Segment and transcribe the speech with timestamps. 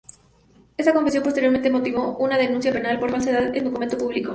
[0.77, 4.29] Esta confesión posteriormente motivó una denuncia penal por falsedad en documento público.